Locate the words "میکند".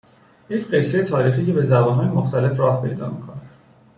3.09-3.49